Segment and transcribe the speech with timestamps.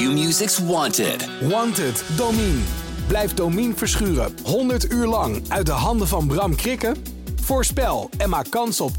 [0.00, 1.28] Q-Music's Wanted.
[1.48, 2.58] Wanted, Domine.
[3.06, 6.96] Blijf Domine verschuren 100 uur lang uit de handen van Bram Krikken?
[7.40, 8.90] Voorspel en maak kans op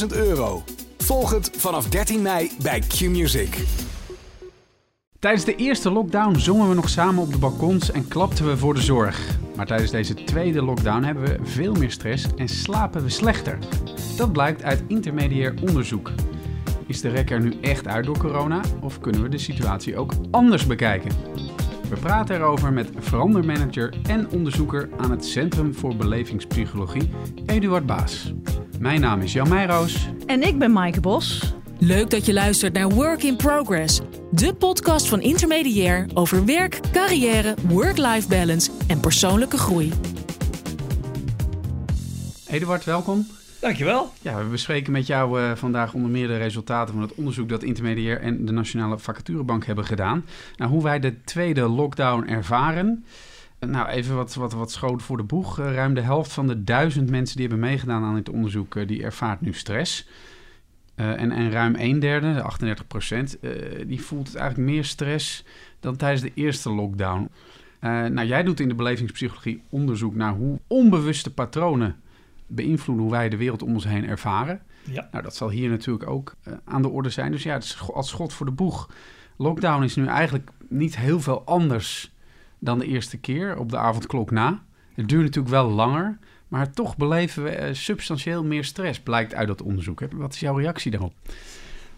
[0.00, 0.62] 10.000 euro.
[0.98, 3.64] Volg het vanaf 13 mei bij Q-Music.
[5.18, 8.74] Tijdens de eerste lockdown zongen we nog samen op de balkons en klapten we voor
[8.74, 9.38] de zorg.
[9.56, 13.58] Maar tijdens deze tweede lockdown hebben we veel meer stress en slapen we slechter.
[14.16, 16.10] Dat blijkt uit intermediair onderzoek.
[16.90, 20.12] Is de rek er nu echt uit door corona of kunnen we de situatie ook
[20.30, 21.10] anders bekijken?
[21.88, 27.10] We praten erover met verandermanager en onderzoeker aan het Centrum voor Belevingspsychologie,
[27.46, 28.32] Eduard Baas.
[28.78, 30.08] Mijn naam is Jan Meijroos.
[30.26, 31.54] En ik ben Maaike Bos.
[31.78, 37.54] Leuk dat je luistert naar Work in Progress, de podcast van Intermediair over werk, carrière,
[37.68, 39.92] work-life balance en persoonlijke groei.
[42.46, 43.26] Eduard, welkom.
[43.60, 44.12] Dankjewel.
[44.22, 47.62] Ja, we bespreken met jou uh, vandaag onder meer de resultaten van het onderzoek dat
[47.62, 50.24] Intermediair en de Nationale Vacaturebank hebben gedaan.
[50.56, 53.04] Nou, hoe wij de tweede lockdown ervaren.
[53.58, 55.58] Nou, even wat, wat, wat schoot voor de boeg.
[55.58, 59.02] Uh, ruim de helft van de duizend mensen die hebben meegedaan aan dit onderzoek, die
[59.02, 60.08] ervaart nu stress.
[60.94, 63.38] en, en ruim een derde, de 38 procent,
[63.86, 65.44] die voelt eigenlijk meer stress
[65.80, 67.30] dan tijdens de eerste lockdown.
[67.80, 71.96] nou, jij doet in de belevingspsychologie onderzoek naar hoe onbewuste patronen
[72.50, 74.62] beïnvloeden hoe wij de wereld om ons heen ervaren.
[74.84, 75.08] Ja.
[75.10, 77.32] Nou, dat zal hier natuurlijk ook uh, aan de orde zijn.
[77.32, 78.90] Dus ja, het is als schot voor de boeg.
[79.36, 82.12] Lockdown is nu eigenlijk niet heel veel anders
[82.58, 84.62] dan de eerste keer op de avondklok na.
[84.94, 89.48] Het duurt natuurlijk wel langer, maar toch beleven we uh, substantieel meer stress, blijkt uit
[89.48, 90.00] dat onderzoek.
[90.12, 91.12] Wat is jouw reactie daarop?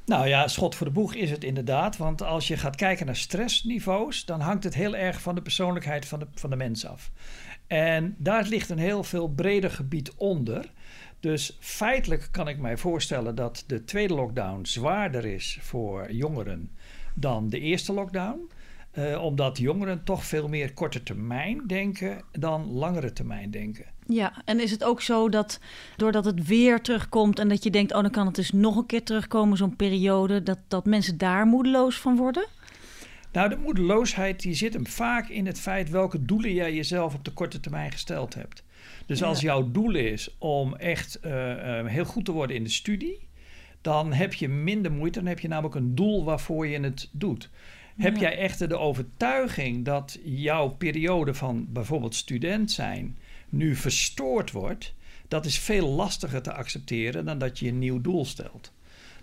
[0.05, 1.97] Nou ja, schot voor de boeg is het inderdaad.
[1.97, 6.07] Want als je gaat kijken naar stressniveaus, dan hangt het heel erg van de persoonlijkheid
[6.07, 7.11] van de, van de mens af.
[7.73, 10.71] En daar ligt een heel veel breder gebied onder.
[11.21, 16.71] Dus feitelijk kan ik mij voorstellen dat de tweede lockdown zwaarder is voor jongeren
[17.15, 18.51] dan de eerste lockdown.
[18.99, 23.85] Uh, omdat jongeren toch veel meer korte termijn denken dan langere termijn denken.
[24.07, 25.61] Ja, en is het ook zo dat
[25.97, 28.87] doordat het weer terugkomt en dat je denkt, oh dan kan het dus nog een
[28.87, 32.47] keer terugkomen, zo'n periode, dat, dat mensen daar moedeloos van worden?
[33.33, 37.25] Nou, de moedeloosheid die zit hem vaak in het feit welke doelen jij jezelf op
[37.25, 38.65] de korte termijn gesteld hebt.
[39.07, 39.27] Dus ja.
[39.27, 43.19] als jouw doel is om echt uh, uh, heel goed te worden in de studie,
[43.81, 45.19] dan heb je minder moeite.
[45.19, 47.51] Dan heb je namelijk een doel waarvoor je het doet.
[47.97, 48.03] Ja.
[48.05, 54.95] Heb jij echter de overtuiging dat jouw periode van bijvoorbeeld student zijn nu verstoord wordt,
[55.29, 58.73] dat is veel lastiger te accepteren dan dat je een nieuw doel stelt.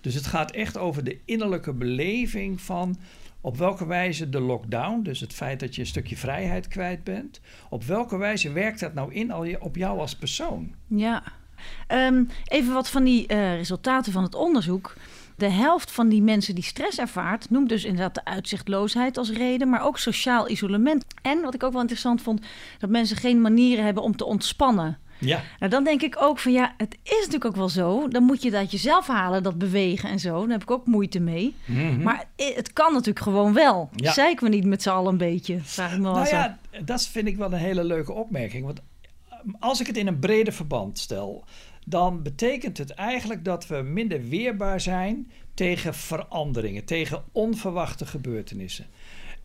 [0.02, 2.98] Dus het gaat echt over de innerlijke beleving van
[3.42, 7.42] op welke wijze de lockdown, dus het feit dat je een stukje vrijheid kwijt bent,
[7.70, 10.74] op welke wijze werkt dat nou in op jou als persoon?
[10.88, 11.24] Ja,
[11.88, 14.94] um, even wat van die uh, resultaten van het onderzoek.
[15.36, 19.70] De helft van die mensen die stress ervaart, noemt dus inderdaad de uitzichtloosheid als reden,
[19.70, 21.06] maar ook sociaal isolement.
[21.22, 22.42] En wat ik ook wel interessant vond,
[22.80, 24.98] dat mensen geen manieren hebben om te ontspannen.
[25.19, 25.44] Ja.
[25.59, 28.07] Nou, dan denk ik ook van ja, het is natuurlijk ook wel zo.
[28.07, 30.41] Dan moet je dat jezelf halen, dat bewegen en zo.
[30.41, 31.56] Daar heb ik ook moeite mee.
[31.66, 32.02] Mhm.
[32.02, 33.90] Maar het kan natuurlijk gewoon wel.
[33.96, 34.12] Ja.
[34.12, 35.59] Zeiken we niet met z'n allen een beetje?
[35.62, 38.66] Vraag ik me wel Nou ja, dat vind ik wel een hele leuke opmerking.
[38.66, 38.81] Want
[39.59, 41.46] als ik het in een breder verband stel,
[41.86, 48.86] dan betekent het eigenlijk dat we minder weerbaar zijn tegen veranderingen, tegen onverwachte gebeurtenissen.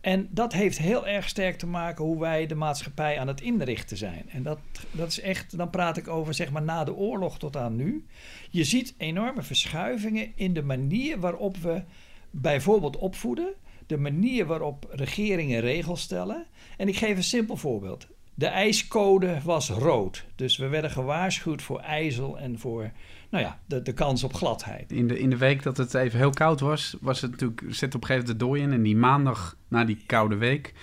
[0.05, 3.97] En dat heeft heel erg sterk te maken hoe wij de maatschappij aan het inrichten
[3.97, 4.29] zijn.
[4.29, 4.59] En dat,
[4.91, 8.05] dat is echt, dan praat ik over zeg maar na de oorlog tot aan nu.
[8.49, 11.83] Je ziet enorme verschuivingen in de manier waarop we
[12.29, 13.53] bijvoorbeeld opvoeden,
[13.87, 16.45] de manier waarop regeringen regels stellen.
[16.77, 18.07] En ik geef een simpel voorbeeld.
[18.33, 20.25] De ijscode was rood.
[20.35, 22.91] Dus we werden gewaarschuwd voor ijzel en voor
[23.35, 24.91] nou ja, de, de kans op gladheid.
[24.91, 27.95] In de, in de week dat het even heel koud was, was het natuurlijk, zet
[27.95, 28.73] op een gegeven moment de dooi in.
[28.73, 30.73] En die maandag na die koude week,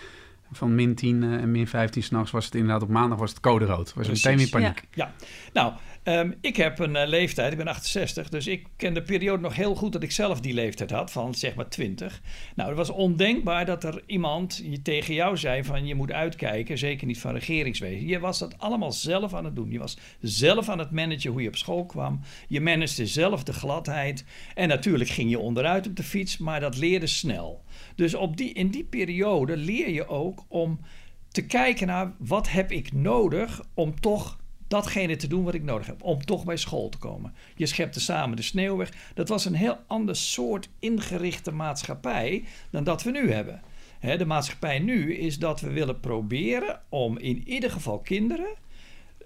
[0.52, 3.64] van min 10 en min 15 s'nachts, was het inderdaad op maandag was het code
[3.64, 3.94] rood.
[3.94, 4.24] Was Precies.
[4.24, 4.88] meteen weer paniek.
[4.90, 5.12] Ja,
[5.52, 5.72] nou,
[6.04, 9.56] um, ik heb een uh, leeftijd, ik ben 68, dus ik ken de periode nog
[9.56, 12.20] heel goed dat ik zelf die leeftijd had, van zeg maar 20.
[12.54, 17.06] Nou, het was ondenkbaar dat er iemand tegen jou zei van je moet uitkijken, zeker
[17.06, 18.06] niet van regeringswezen.
[18.06, 19.70] Je was dat allemaal zelf aan het doen.
[19.70, 22.20] Je was zelf aan het managen hoe je op school kwam.
[22.48, 24.24] Je managde zelf de gladheid.
[24.54, 27.64] En natuurlijk ging je onderuit op de fiets, maar dat leerde snel.
[27.94, 30.80] Dus op die, in die periode leer je ook om
[31.28, 34.40] te kijken naar wat heb ik nodig om toch
[34.72, 36.02] datgene te doen wat ik nodig heb.
[36.02, 37.34] Om toch bij school te komen.
[37.56, 38.92] Je schepte samen de sneeuw weg.
[39.14, 43.62] Dat was een heel ander soort ingerichte maatschappij dan dat we nu hebben.
[44.00, 48.54] de maatschappij nu is dat we willen proberen om in ieder geval kinderen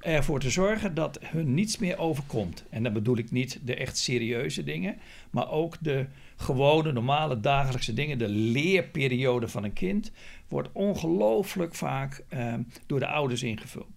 [0.01, 2.65] ervoor te zorgen dat hun niets meer overkomt.
[2.71, 4.97] En dan bedoel ik niet de echt serieuze dingen,
[5.31, 6.07] maar ook de
[6.37, 8.19] gewone, normale, dagelijkse dingen.
[8.19, 10.13] De leerperiode van een kind
[10.49, 12.55] wordt ongelooflijk vaak uh,
[12.87, 13.96] door de ouders ingevuld.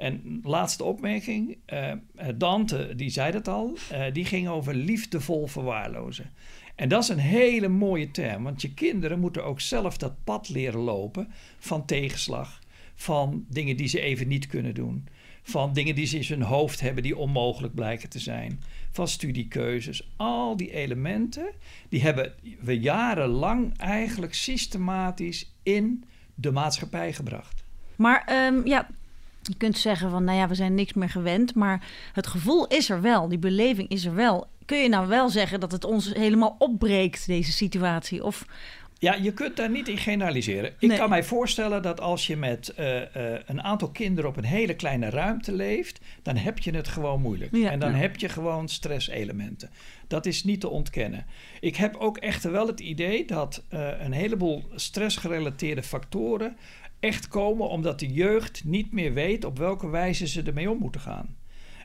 [0.00, 1.92] En laatste opmerking, uh,
[2.34, 6.30] Dante, die zei dat al, uh, die ging over liefdevol verwaarlozen.
[6.74, 10.48] En dat is een hele mooie term, want je kinderen moeten ook zelf dat pad
[10.48, 12.58] leren lopen van tegenslag,
[12.94, 15.08] van dingen die ze even niet kunnen doen,
[15.42, 18.60] van dingen die ze in hun hoofd hebben die onmogelijk blijken te zijn,
[18.90, 20.10] van studiekeuzes.
[20.16, 21.50] Al die elementen,
[21.88, 26.04] die hebben we jarenlang eigenlijk systematisch in
[26.34, 27.64] de maatschappij gebracht.
[27.96, 28.88] Maar um, ja,
[29.42, 32.90] je kunt zeggen van, nou ja, we zijn niks meer gewend, maar het gevoel is
[32.90, 34.48] er wel, die beleving is er wel.
[34.64, 38.24] Kun je nou wel zeggen dat het ons helemaal opbreekt, deze situatie?
[38.24, 38.44] Of
[39.00, 40.74] ja, je kunt daar niet in generaliseren.
[40.78, 43.04] Ik kan mij voorstellen dat als je met uh, uh,
[43.46, 47.56] een aantal kinderen op een hele kleine ruimte leeft, dan heb je het gewoon moeilijk.
[47.56, 47.70] Ja.
[47.70, 47.96] En dan ja.
[47.96, 49.70] heb je gewoon stresselementen.
[50.06, 51.26] Dat is niet te ontkennen.
[51.60, 56.56] Ik heb ook echter wel het idee dat uh, een heleboel stressgerelateerde factoren
[57.00, 61.00] echt komen omdat de jeugd niet meer weet op welke wijze ze ermee om moeten
[61.00, 61.36] gaan.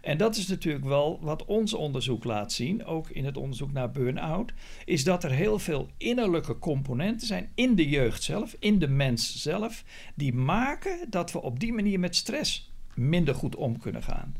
[0.02, 3.92] En dat is natuurlijk wel wat ons onderzoek laat zien, ook in het onderzoek naar
[3.92, 4.54] burn-out,
[4.86, 9.42] is dat er heel veel innerlijke componenten zijn in de jeugd zelf, in de mens
[9.42, 9.84] zelf,
[10.16, 14.36] die maken dat we op die manier met stress minder goed om kunnen gaan.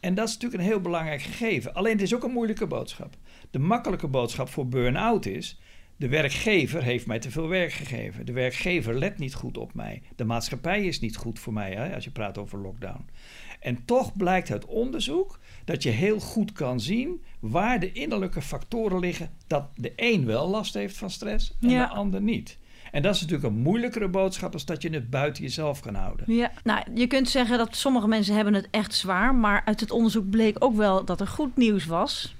[0.00, 1.74] En dat is natuurlijk een heel belangrijk gegeven.
[1.74, 3.16] Alleen het is ook een moeilijke boodschap.
[3.50, 5.60] De makkelijke boodschap voor burn-out is.
[5.98, 8.26] De werkgever heeft mij te veel werk gegeven.
[8.26, 10.02] De werkgever let niet goed op mij.
[10.16, 13.04] De maatschappij is niet goed voor mij hè, als je praat over lockdown.
[13.60, 18.98] En toch blijkt uit onderzoek dat je heel goed kan zien waar de innerlijke factoren
[18.98, 21.86] liggen dat de een wel last heeft van stress en Ja.
[21.86, 22.58] de ander niet.
[22.92, 26.34] En dat is natuurlijk een moeilijkere boodschap als dat je het buiten jezelf kan houden.
[26.34, 29.90] Ja, nou, je kunt zeggen dat sommige mensen hebben het echt zwaar, maar uit het
[29.90, 32.34] onderzoek bleek ook wel dat er goed nieuws was.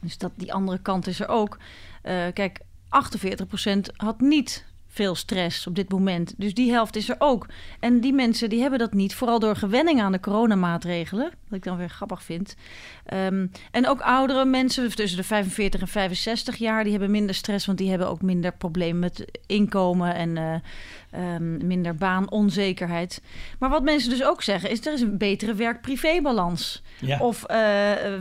[0.00, 1.58] Dus dat die andere kant is er ook.
[2.02, 2.60] Eh, kijk,
[2.90, 6.34] 48% had niet veel stress op dit moment.
[6.36, 7.46] Dus die helft is er ook.
[7.80, 11.64] En die mensen die hebben dat niet, vooral door gewenning aan de coronamaatregelen, wat ik
[11.64, 12.56] dan weer grappig vind.
[13.06, 17.66] Ehm, en ook oudere mensen tussen de 45 en 65 jaar, die hebben minder stress,
[17.66, 20.54] want die hebben ook minder problemen met inkomen en eh,
[21.10, 23.22] ehm, minder baanonzekerheid.
[23.58, 26.82] Maar wat mensen dus ook zeggen, is er is een betere werk-privé-balans.
[27.00, 27.18] Ja.
[27.18, 27.58] Of eh,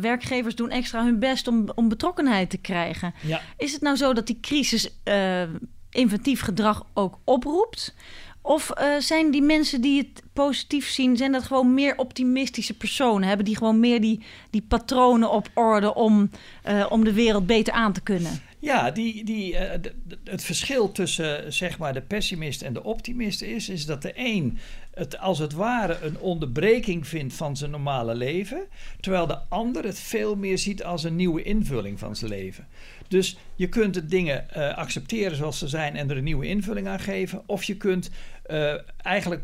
[0.02, 3.14] werkgevers doen extra hun best om, om betrokkenheid te krijgen.
[3.22, 3.42] Ja.
[3.58, 5.44] Is het nou zo dat die crisis eh,
[5.92, 7.96] inventief gedrag ook oproept?
[8.42, 13.28] Of eh, zijn die mensen die het positief zien, zijn dat gewoon meer optimistische personen?
[13.28, 16.30] Hebben die gewoon meer die, die patronen op orde om,
[16.64, 18.42] eh, om de wereld beter aan te kunnen?
[18.60, 19.92] Ja, die, die, eh,
[20.24, 24.58] het verschil tussen zeg maar de pessimist en de optimist is, is dat de een
[24.94, 28.62] het als het ware een onderbreking vindt van zijn normale leven,
[29.00, 32.68] terwijl de ander het veel meer ziet als een nieuwe invulling van zijn leven.
[33.10, 36.88] Dus je kunt de dingen eh, accepteren zoals ze zijn en er een nieuwe invulling
[36.88, 38.10] aan geven, of je kunt
[38.44, 39.44] eh, eigenlijk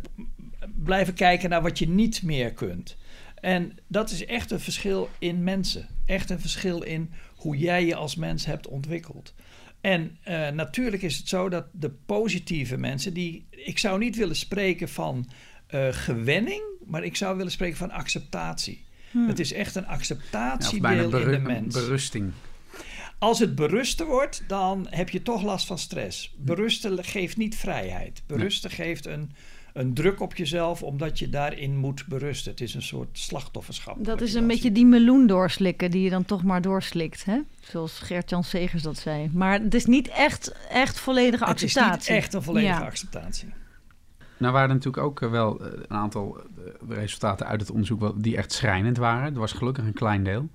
[0.83, 2.97] blijven kijken naar wat je niet meer kunt.
[3.45, 5.87] En dat is echt een verschil in mensen.
[6.05, 9.33] Echt een verschil in hoe jij je als mens hebt ontwikkeld.
[9.81, 14.35] En eh, natuurlijk is het zo dat de positieve mensen, die, ik zou niet willen
[14.35, 15.29] spreken van
[15.67, 18.83] eh, gewenning, maar ik zou willen spreken van acceptatie.
[19.17, 21.73] Het is echt een acceptatiedeel bijna in de mens.
[21.73, 22.31] berusting.
[23.25, 26.33] Als het berusten wordt, dan heb je toch last van stress.
[26.37, 28.23] Berusten geeft niet vrijheid.
[28.27, 29.31] Berusten geeft een,
[29.73, 32.51] een druk op jezelf, omdat je daarin moet berusten.
[32.51, 34.05] Het is een soort slachtofferschap.
[34.05, 34.75] Dat is een beetje ziet.
[34.75, 37.25] die meloen doorslikken die je dan toch maar doorslikt.
[37.25, 37.39] Hè?
[37.59, 39.29] Zoals Gert-Jan Segers dat zei.
[39.33, 42.13] Maar het is niet echt, echt volledige Het is acceptatie.
[42.13, 42.85] niet echt een volledige Ja.
[42.85, 43.53] acceptatie.
[44.37, 48.23] Nou waren er natuurlijk ook eh, wel eh, een aantal eh, resultaten uit het onderzoek
[48.23, 49.33] die echt schrijnend waren.
[49.33, 50.49] Er was gelukkig een klein deel.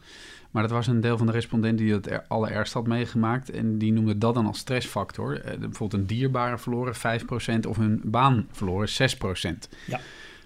[0.50, 3.50] Maar dat was een deel van de respondenten die het er allerergst had meegemaakt.
[3.50, 5.40] En die noemde dat dan als stressfactor.
[5.40, 9.68] Eh, bijvoorbeeld een dierbare verloren 5% of hun baan verloren 6%.
[9.86, 10.00] Ja.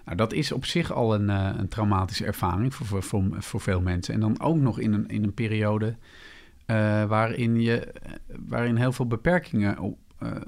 [0.05, 3.81] Nou, dat is op zich al een, eh, een traumatische ervaring voor, voor, voor, veel
[3.81, 4.13] mensen.
[4.13, 5.95] En dan ook nog in een, in een periode
[6.65, 7.93] eh, waarin, je,
[8.47, 9.97] waarin heel veel beperkingen op,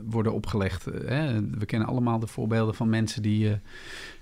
[0.06, 0.86] worden opgelegd.
[0.86, 1.50] Hè.
[1.50, 3.60] We kennen allemaal de voorbeelden van mensen die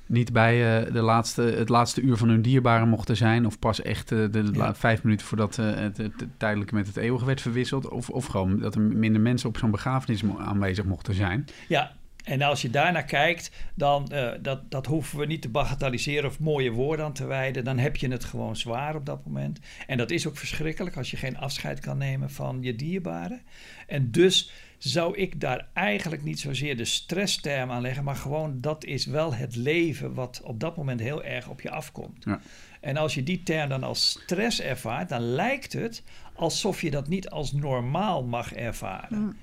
[0.07, 3.45] niet bij eh, de laatste, het laatste uur van hun dierbaren mochten zijn.
[3.45, 4.75] Of pas echt eh, de Ja.
[4.75, 7.89] vijf minuten voordat eh, het, het tijdelijke met het eeuwige werd verwisseld.
[7.89, 11.45] Of, of gewoon dat er minder mensen op zo'n begrafenis aanwezig mochten zijn.
[11.67, 11.91] Ja,
[12.23, 16.71] En als je daarnaar kijkt, dan dat, dat hoeven we niet te bagatelliseren of mooie
[16.71, 17.63] woorden aan te wijden.
[17.63, 19.59] Dan heb je het gewoon zwaar op dat moment.
[19.87, 23.41] En dat is ook verschrikkelijk als je geen afscheid kan nemen van je dierbaren.
[23.87, 28.85] En dus zou ik daar eigenlijk niet zozeer de stressterm aan leggen, maar gewoon dat
[28.85, 32.23] is wel het leven wat op dat moment heel erg op je afkomt.
[32.23, 32.39] Ja.
[32.81, 36.03] En als je die term dan als stress ervaart, dan lijkt het
[36.33, 39.19] alsof je dat niet als normaal mag ervaren.
[39.19, 39.35] Mm.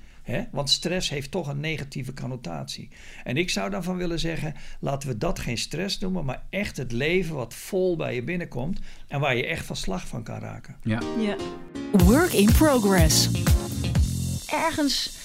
[0.51, 2.89] Want stress heeft toch een negatieve connotatie.
[3.23, 6.77] En ik zou dan van willen zeggen: laten we dat geen stress noemen, maar echt
[6.77, 10.39] het leven wat vol bij je binnenkomt en waar je echt van slag van kan
[10.39, 10.75] raken.
[10.83, 11.01] Ja.
[11.19, 11.35] ja.
[11.91, 13.29] Work in progress.
[14.47, 15.22] Ergens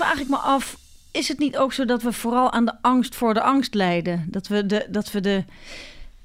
[0.00, 0.76] vraag ik me af.
[1.12, 4.26] Is het niet ook zo dat we vooral aan de angst voor de angst lijden?
[4.28, 5.44] Dat we de, dat we de,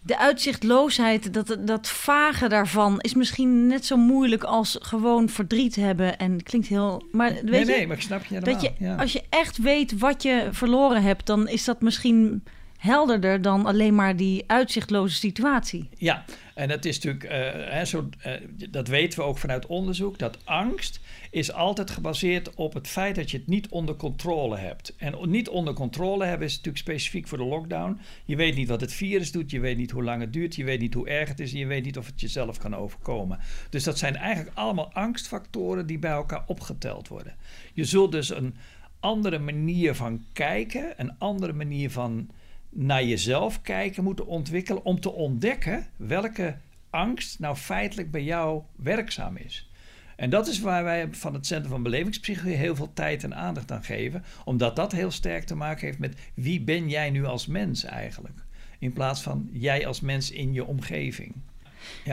[0.02, 6.18] de uitzichtloosheid, dat, dat vage daarvan, is misschien net zo moeilijk als gewoon verdriet hebben.
[6.18, 7.04] En klinkt heel.
[7.12, 8.62] Maar weet nee, je, nee, maar ik snap je helemaal.
[8.62, 12.44] Dat je, Als je echt weet wat je verloren hebt, dan is dat misschien
[12.86, 15.90] helderder dan alleen maar die uitzichtloze situatie.
[15.98, 17.32] Ja, en dat is natuurlijk, uh,
[17.72, 18.34] hè, zo, uh,
[18.70, 21.00] dat weten we ook vanuit onderzoek, dat angst
[21.32, 24.96] is altijd gebaseerd op het feit dat je het niet onder controle hebt.
[24.98, 28.00] En niet onder controle hebben is natuurlijk specifiek voor de lockdown.
[28.26, 30.64] Je weet niet wat het virus doet, je weet niet hoe lang het duurt, je
[30.64, 33.40] weet niet hoe erg het is en je weet niet of het jezelf kan overkomen.
[33.70, 37.36] Dus dat zijn eigenlijk allemaal angstfactoren die bij elkaar opgeteld worden.
[37.74, 38.56] Je zult dus een
[39.00, 42.30] andere manier van kijken, een andere manier van
[42.78, 46.58] naar jezelf kijken moeten ontwikkelen om te ontdekken welke
[46.90, 49.70] angst nou feitelijk bij jou werkzaam is.
[50.16, 53.72] En dat is waar wij van het Centrum van Belevingspsychologie heel veel tijd en aandacht
[53.72, 57.48] aan geven, omdat dat heel sterk te maken heeft met wie ben jij nu als
[57.48, 58.40] mens eigenlijk,
[58.80, 61.34] in plaats van jij als mens in je omgeving.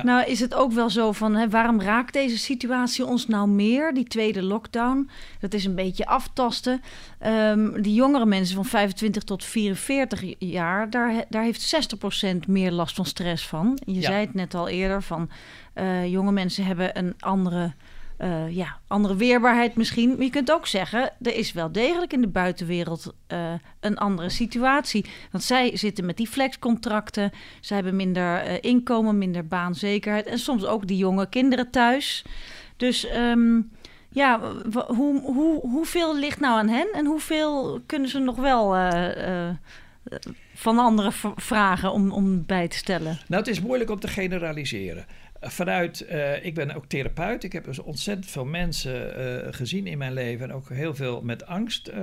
[0.03, 3.95] Nou, is het ook wel zo van hè, waarom raakt deze situatie ons nou meer?
[3.95, 5.11] Die tweede lockdown,
[5.41, 6.83] dat is een beetje aftasten.
[7.27, 11.75] Um, die jongere mensen van 25 tot 44 jaar, daar, daar heeft
[12.37, 13.79] 60% meer last van stress van.
[13.85, 15.31] Je zei het net al eerder van
[15.75, 17.73] uh, jonge mensen hebben een andere
[18.23, 20.09] uh, ja, andere weerbaarheid misschien.
[20.09, 24.29] Maar je kunt ook zeggen, er is wel degelijk in de buitenwereld uh, een andere
[24.29, 25.05] situatie.
[25.31, 27.33] Want zij zitten met die flexcontracten.
[27.61, 30.27] Zij hebben minder uh, inkomen, minder baanzekerheid.
[30.27, 32.25] En soms ook die jonge kinderen thuis.
[32.77, 33.71] Dus um,
[34.09, 34.41] ja,
[34.87, 36.89] hoe, hoe, hoeveel ligt nou aan hen?
[36.93, 38.75] En hoeveel kunnen ze nog wel
[40.55, 43.19] van anderen vragen om, om bij te stellen?
[43.29, 45.07] Nou, het is moeilijk om te generaliseren
[45.43, 47.45] vanuit, uh, ik ben ook therapeut.
[47.45, 51.23] Ik heb dus ontzettend veel mensen uh, gezien in mijn leven en ook heel veel
[51.23, 51.95] met angst uh,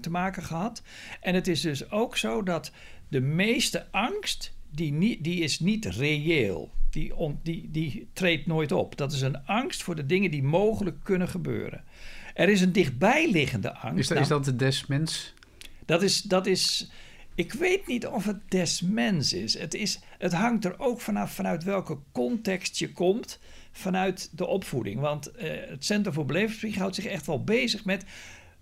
[0.00, 0.82] te maken gehad.
[1.20, 2.72] En het is dus ook zo dat
[3.08, 6.70] de meeste angst, die, niet, die is niet reëel.
[6.90, 8.96] Die, on, die, die treedt nooit op.
[8.96, 11.84] Dat is een angst voor de dingen die mogelijk kunnen gebeuren.
[12.34, 13.98] Er is een dichtbijliggende angst.
[13.98, 15.34] Is dat, is dat de desmens?
[15.84, 16.90] Dat is, dat is
[17.36, 19.58] ik weet niet of het des mens is.
[19.58, 20.00] Het, is.
[20.18, 23.38] het hangt er ook vanaf vanuit welke context je komt
[23.72, 25.00] vanuit de opvoeding.
[25.00, 28.04] Want uh, het Centrum voor Belevingspsychologie houdt zich echt wel bezig met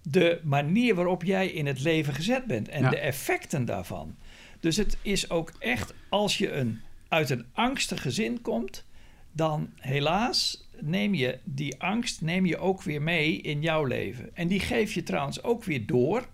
[0.03, 4.17] de manier waarop jij in het leven gezet bent en de effecten daarvan.
[4.61, 8.85] Dus het is ook echt als je een, uit een angstig gezin komt,
[9.33, 14.37] dan helaas neem je die angst neem je ook weer mee in jouw leven.
[14.37, 16.29] En die geef je trouwens ook weer door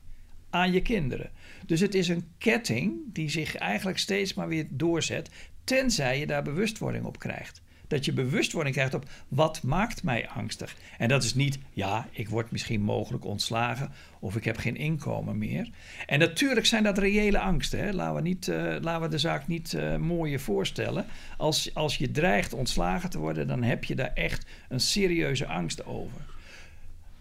[0.51, 1.31] aan je kinderen.
[1.71, 5.31] Dus het is een ketting die zich eigenlijk steeds maar weer doorzet,
[5.65, 7.63] tenzij je daar bewustwording op krijgt.
[7.87, 10.77] Dat je bewustwording krijgt op wat maakt mij angstig.
[10.99, 15.39] En dat is niet, ja, ik word misschien mogelijk ontslagen of ik heb geen inkomen
[15.39, 15.71] meer.
[16.07, 17.79] En natuurlijk zijn dat reële angsten.
[17.79, 17.93] Hè?
[17.93, 21.07] Laten, we niet, uh, laten we de zaak niet uh, mooier voorstellen.
[21.37, 25.87] Als, als je dreigt ontslagen te worden, dan heb je daar echt een serieuze angst
[25.87, 26.21] over.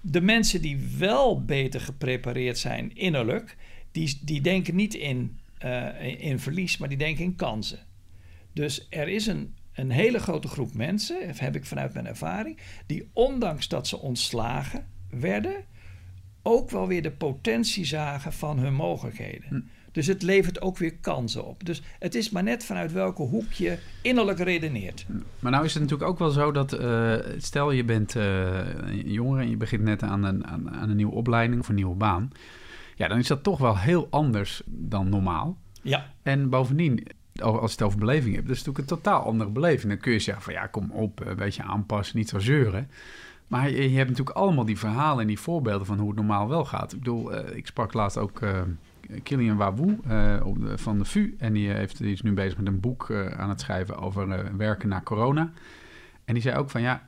[0.01, 3.55] De mensen die wel beter geprepareerd zijn innerlijk,
[3.91, 7.79] die, die denken niet in, uh, in verlies, maar die denken in kansen.
[8.53, 13.10] Dus er is een, een hele grote groep mensen, heb ik vanuit mijn ervaring, die
[13.13, 15.65] ondanks dat ze ontslagen werden,
[16.41, 19.48] ook wel weer de potentie zagen van hun mogelijkheden.
[19.48, 19.60] Hm.
[19.91, 21.65] Dus het levert ook weer kansen op.
[21.65, 25.05] Dus het is maar net vanuit welke hoek je innerlijk redeneert.
[25.08, 25.13] Hm.
[25.39, 28.60] Maar nou is het natuurlijk ook wel zo dat, uh, stel je bent uh,
[29.05, 31.96] jongere en je begint net aan een, aan, aan, een nieuwe opleiding of een nieuwe
[31.96, 32.31] baan.
[32.99, 35.57] Ja, dan is dat toch wel heel anders dan normaal.
[35.81, 36.05] Ja.
[36.23, 37.07] En bovendien,
[37.41, 39.91] als je het over beleving hebt, dat is natuurlijk een totaal andere beleving.
[39.91, 42.89] Dan kun je zeggen van ja, kom op, een beetje aanpassen, niet zo zeuren.
[43.47, 46.47] Maar je, je hebt natuurlijk allemaal die verhalen en die voorbeelden van hoe het normaal
[46.47, 46.91] wel gaat.
[46.91, 48.61] Ik bedoel, uh, ik sprak laatst ook uh,
[49.23, 50.41] Kilian Wawoe uh,
[50.75, 51.35] van de VU.
[51.37, 54.89] En die, heeft, die is nu bezig met een boek aan het schrijven over werken
[54.89, 55.51] na corona.
[56.25, 57.07] En die zei ook van ja,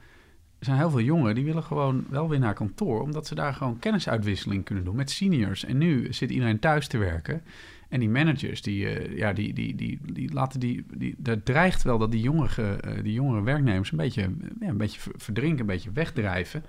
[0.66, 3.80] zijn heel veel jongeren die willen gewoon wel weer naar kantoor, omdat ze daar gewoon
[3.80, 5.66] kennisuitwisseling kunnen doen met seniors.
[5.66, 7.42] En nu zit iedereen thuis te werken.
[7.90, 11.16] En die managers, die, uh, ja, die, die, die, die laten die, die.
[11.24, 14.22] Er dreigt wel dat die jongere, uh, die jongere werknemers een beetje,
[14.60, 16.64] ja, een beetje verdrinken, een beetje wegdrijven.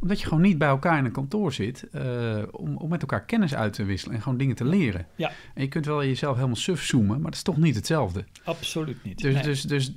[0.00, 3.24] Omdat je gewoon niet bij elkaar in een kantoor zit uh, om, om met elkaar
[3.24, 5.06] kennis uit te wisselen en gewoon dingen te leren.
[5.16, 5.32] Ja.
[5.54, 8.24] En je kunt wel jezelf helemaal suf zoomen, maar dat is toch niet hetzelfde.
[8.44, 9.18] Absoluut niet.
[9.18, 9.42] Dus, Nee.
[9.42, 9.94] dus, dus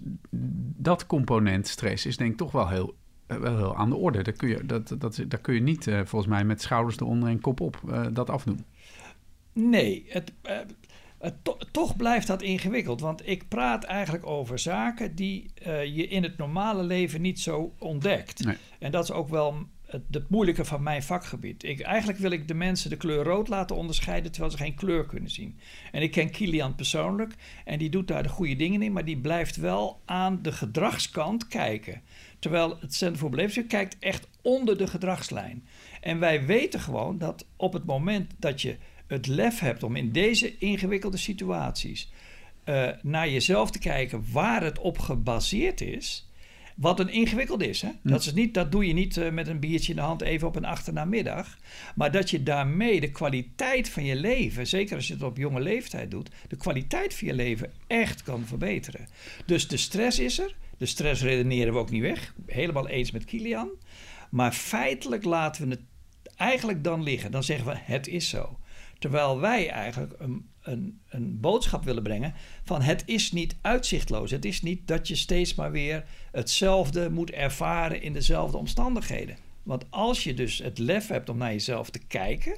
[0.77, 2.95] dat component stress is denk ik toch wel heel,
[3.37, 4.23] wel heel aan de orde.
[4.23, 7.29] Dat kun je, dat, dat, daar kun je niet uh, volgens mij met schouders eronder
[7.29, 8.65] en kop op uh, dat afdoen.
[9.53, 10.57] Nee, het, uh,
[11.17, 13.01] het to toch blijft dat ingewikkeld.
[13.01, 15.51] Want ik praat eigenlijk over zaken die
[15.93, 18.45] je in het normale leven niet zo ontdekt.
[18.45, 18.57] Nee.
[18.79, 21.63] En dat is ook wel het, het, moeilijke van mijn vakgebied.
[21.63, 25.05] Ik, eigenlijk wil ik de mensen de kleur rood laten onderscheiden terwijl ze geen kleur
[25.05, 25.59] kunnen zien.
[25.91, 27.33] En ik ken Kilian persoonlijk
[27.65, 31.47] en die doet daar de goede dingen in, maar die blijft wel aan de gedragskant
[31.47, 32.01] kijken.
[32.39, 35.67] Terwijl het Centrum voor Beleving kijkt echt onder de gedragslijn.
[36.01, 38.77] En wij weten gewoon dat op het moment dat je
[39.07, 42.11] het lef hebt om in deze ingewikkelde situaties
[42.65, 46.29] uh, naar jezelf te kijken waar het op gebaseerd is.
[46.75, 47.81] Wat een ingewikkeld is.
[47.81, 47.89] Hè?
[48.03, 50.47] Dat, is niet, dat doe je niet uh, met een biertje in de hand even
[50.47, 51.57] op een achternamiddag.
[51.95, 55.59] Maar dat je daarmee de kwaliteit van je leven, zeker als je het op jonge
[55.61, 59.07] leeftijd doet, de kwaliteit van je leven echt kan verbeteren.
[59.45, 60.55] Dus de stress is er.
[60.79, 62.33] De stress redeneren we ook niet weg.
[62.45, 63.69] Helemaal eens met Kilian.
[64.29, 65.83] Maar feitelijk laten we het
[66.35, 67.31] eigenlijk dan liggen.
[67.31, 68.59] Dan zeggen we het is zo.
[68.99, 72.33] Terwijl wij eigenlijk een, een, een, boodschap willen brengen
[72.63, 74.31] van het is niet uitzichtloos.
[74.31, 79.37] Het is niet dat je steeds maar weer hetzelfde moet ervaren in dezelfde omstandigheden.
[79.63, 82.55] Want als je dus het lef hebt om naar jezelf te kijken.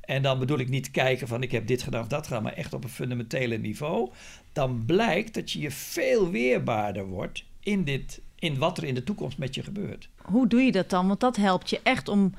[0.00, 2.52] En dan bedoel ik niet kijken van ik heb dit gedaan of dat gedaan, maar
[2.52, 4.12] echt op een fundamentele niveau.
[4.52, 9.04] Dan blijkt dat je je veel weerbaarder wordt in, dit, in wat er in de
[9.04, 10.08] toekomst met je gebeurt.
[10.22, 11.06] Hoe doe je dat dan?
[11.06, 12.34] Want dat helpt je echt om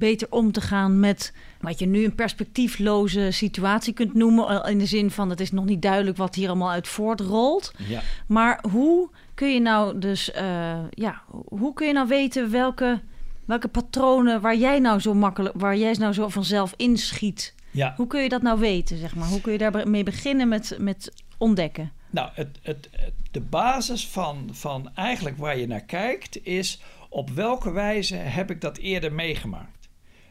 [0.00, 4.64] beter om te gaan met wat je nu een perspectiefloze situatie kunt noemen.
[4.64, 7.72] In de zin van het is nog niet duidelijk wat hier allemaal uit voortrolt.
[7.88, 8.00] Ja.
[8.26, 13.00] Maar hoe kun je nou dus, uh, ja, hoe kun je nou weten welke,
[13.44, 17.54] welke patronen waar jij nou zo makkelijk, waar jij nou zo vanzelf inschiet?
[17.70, 17.94] Ja.
[17.96, 19.28] Hoe kun je dat nou weten, zeg maar?
[19.28, 21.92] Hoe kun je daarmee beginnen met, met ontdekken?
[22.10, 27.30] Nou, het, het, het, de basis van, van eigenlijk waar je naar kijkt is op
[27.30, 29.88] welke wijze heb ik dat eerder meegemaakt.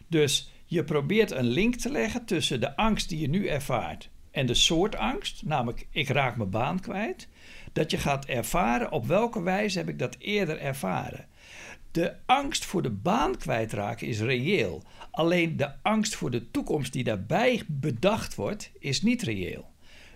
[0.07, 4.45] Dus je probeert een link te leggen tussen de angst die je nu ervaart en
[4.45, 7.27] de soort angst, namelijk ik raak mijn baan kwijt,
[7.73, 11.27] dat je gaat ervaren op welke wijze heb ik dat eerder ervaren.
[11.91, 14.83] De angst voor de baan kwijtraken is reëel.
[15.11, 19.68] Alleen de angst voor de toekomst die daarbij bedacht wordt, is niet reëel.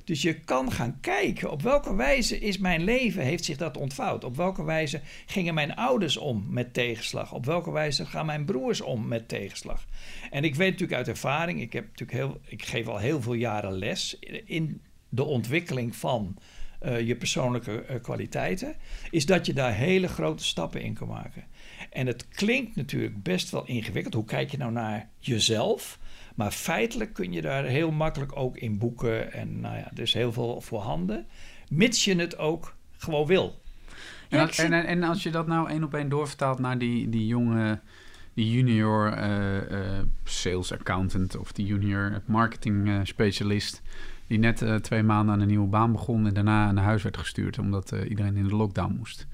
[0.04, 4.24] Dus je kan gaan kijken op welke wijze is mijn leven, heeft zich dat ontvouwd?
[4.24, 7.34] Op welke wijze gingen mijn ouders om met tegenslag?
[7.34, 9.86] Op welke wijze gaan mijn broers om met tegenslag?
[10.32, 13.34] En ik weet natuurlijk uit ervaring, ik, heb natuurlijk heel, ik geef al heel veel
[13.34, 16.38] jaren les in de ontwikkeling van
[16.86, 18.76] uh, je persoonlijke uh, kwaliteiten,
[19.10, 21.44] is dat je daar hele grote stappen in kan maken.
[21.90, 24.14] En het klinkt natuurlijk best wel ingewikkeld.
[24.14, 26.00] Hoe kijk je nou naar jezelf?
[26.34, 29.34] Maar feitelijk kun je daar heel makkelijk ook in boeken.
[29.34, 31.26] En nou ja, er is heel veel voorhanden.
[31.70, 33.62] Mits je het ook gewoon wil.
[34.30, 37.28] En, als, en, en als je dat nou één op één doorvertaalt naar die, die
[37.28, 37.80] jonge,
[38.34, 39.80] die junior uh, uh,
[40.24, 43.82] sales accountant of die junior marketing uh, specialist.
[44.28, 47.60] Die net twee maanden aan een nieuwe baan begon en daarna naar huis werd gestuurd
[47.60, 49.28] omdat iedereen in de lockdown moest.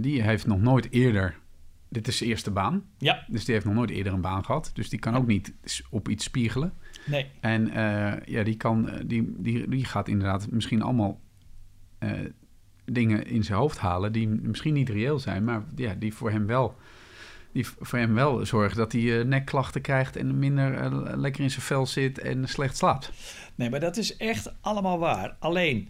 [0.00, 1.38] die heeft nog nooit eerder
[1.88, 2.84] dit is zijn eerste baan.
[2.98, 3.24] Ja.
[3.28, 4.70] Dus die heeft nog nooit eerder een baan gehad.
[4.74, 5.54] Dus die kan ook niet
[5.90, 6.72] op iets spiegelen.
[7.06, 7.26] Nee.
[7.40, 11.20] En uh, ja, die, kan, die, die, die gaat inderdaad misschien allemaal
[11.98, 12.10] uh,
[12.84, 14.12] dingen in zijn hoofd halen...
[14.12, 16.76] die misschien niet reëel zijn, maar ja, die voor hem wel...
[17.52, 21.62] Die voor hem wel zorgen dat hij uh, nekklachten krijgt en minder lekker in zijn
[21.62, 23.12] vel zit en slecht slaapt.
[23.54, 25.36] Nee, maar dat is echt allemaal waar.
[25.38, 25.88] Alleen,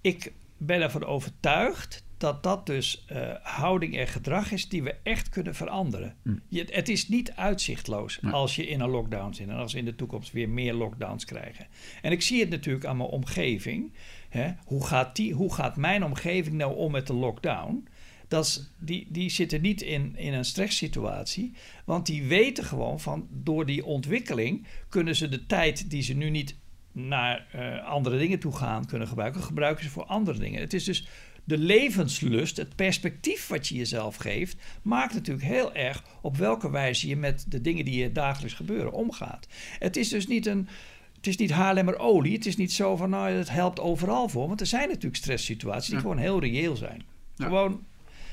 [0.00, 5.28] ik ben ervan overtuigd dat dat dus uh, houding en gedrag is die we echt
[5.28, 6.16] kunnen veranderen.
[6.22, 6.34] Hm.
[6.48, 8.32] Je, het is niet uitzichtloos Nee.
[8.32, 11.24] als je in een lockdown zit en als we in de toekomst weer meer lockdowns
[11.24, 11.66] krijgen.
[12.02, 13.92] En ik zie het natuurlijk aan mijn omgeving.
[14.28, 14.52] Hè?
[14.64, 17.88] Hoe, gaat die, hoe gaat mijn omgeving nou om met de lockdown?
[18.28, 21.52] Dat is, die, die zitten niet in, in een stresssituatie,
[21.84, 26.30] want die weten gewoon van door die ontwikkeling kunnen ze de tijd die ze nu
[26.30, 26.56] niet
[26.92, 30.60] naar uh, andere dingen toe gaan kunnen gebruiken, gebruiken ze voor andere dingen.
[30.60, 31.06] Het is dus
[31.50, 37.08] de levenslust, het perspectief wat je jezelf geeft, maakt natuurlijk heel erg op welke wijze
[37.08, 39.46] je met de dingen die je dagelijks gebeuren omgaat.
[39.78, 40.68] Het is dus niet een.
[41.16, 42.32] Het is niet Haarlemmer olie.
[42.32, 44.48] Het is niet zo van, nou, het helpt overal voor.
[44.48, 46.00] Want er zijn natuurlijk stresssituaties die Ja.
[46.00, 47.02] gewoon heel reëel zijn.
[47.34, 47.44] Ja.
[47.44, 47.80] Gewoon,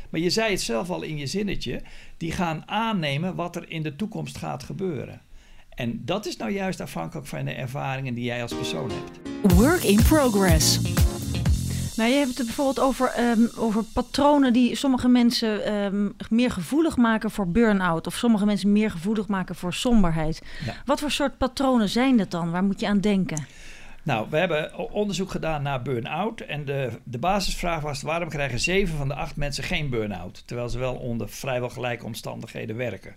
[0.10, 1.82] Maar je zei het zelf al in je zinnetje.
[2.18, 5.22] Die gaan aannemen wat er in de toekomst gaat gebeuren.
[5.70, 9.54] En dat is nou juist afhankelijk van de ervaringen die jij als persoon hebt.
[9.54, 10.80] Work in progress.
[11.98, 16.98] Nou, je hebt het bijvoorbeeld over, ehm, over patronen die sommige mensen ehm, meer gevoelig
[16.98, 18.08] maken voor burn-out.
[18.08, 20.42] Of sommige mensen meer gevoelig maken voor somberheid.
[20.66, 20.74] Ja.
[20.86, 22.52] Wat voor soort patronen zijn dat dan?
[22.52, 23.46] Waar moet je aan denken?
[24.04, 26.42] Nou, we hebben onderzoek gedaan naar burn-out.
[26.42, 30.44] En de, de basisvraag was: waarom krijgen zeven van de acht mensen geen burn-out?
[30.46, 33.16] Terwijl ze wel onder vrijwel gelijke omstandigheden werken.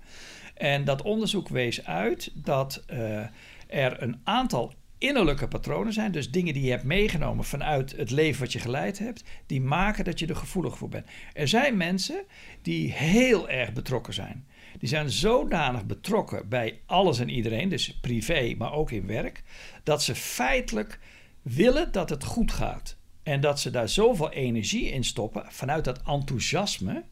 [0.55, 3.19] En dat onderzoek wees uit dat eh,
[3.67, 6.13] er een aantal innerlijke patronen zijn.
[6.13, 9.25] Dus dingen die je hebt meegenomen vanuit het leven wat je geleid hebt.
[9.47, 11.07] Die maken dat je er gevoelig voor bent.
[11.33, 12.25] Er zijn mensen
[12.63, 14.47] die heel erg betrokken zijn.
[14.79, 19.43] Die zijn zodanig betrokken bij alles en iedereen, dus privé, maar ook in werk,
[19.83, 20.99] dat ze feitelijk
[21.43, 22.97] willen dat het goed gaat.
[23.23, 27.05] En dat ze daar zoveel energie in stoppen, vanuit dat enthousiasme,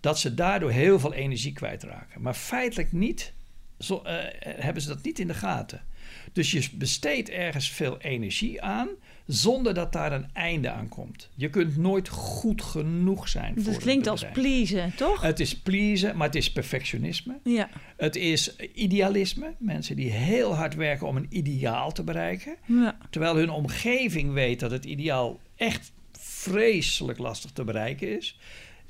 [0.00, 2.22] dat ze daardoor heel veel energie kwijtraken.
[2.22, 3.32] Maar feitelijk niet,
[3.78, 5.84] zo, eh, hebben ze dat niet in de gaten.
[6.32, 8.88] Dus je besteedt ergens veel energie aan,
[9.26, 11.28] zonder dat daar een einde aan komt.
[11.34, 13.54] Je kunt nooit goed genoeg zijn.
[13.54, 15.20] voor Dat het klinkt als pleasen, toch?
[15.20, 17.38] Het is pleasen, maar het is perfectionisme.
[17.44, 17.68] Ja.
[17.96, 19.54] Het is idealisme.
[19.58, 22.56] Mensen die heel hard werken om een ideaal te bereiken.
[22.66, 22.98] ja.
[23.10, 28.38] Terwijl hun omgeving weet dat het ideaal echt vreselijk lastig te bereiken is.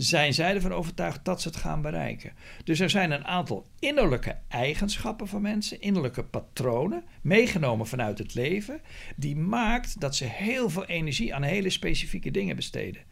[0.02, 2.32] Zijn zij ervan overtuigd dat ze het gaan bereiken?
[2.64, 8.80] Dus er zijn een aantal innerlijke eigenschappen van mensen, innerlijke patronen, meegenomen vanuit het leven,
[9.16, 13.02] die maakt dat ze heel veel energie aan hele specifieke dingen besteden.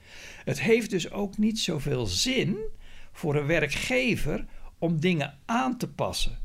[0.44, 2.59] Het heeft dus ook niet zoveel zin
[3.12, 4.46] voor een werkgever
[4.79, 6.38] om dingen aan te passen.